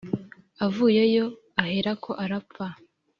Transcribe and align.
avuyeyo 0.65 1.25
aherako 1.61 2.11
arapfa." 2.23 2.67